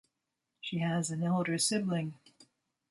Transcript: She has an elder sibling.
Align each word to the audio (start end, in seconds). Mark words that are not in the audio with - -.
She 0.61 0.79
has 0.79 1.11
an 1.11 1.21
elder 1.21 1.59
sibling. 1.59 2.15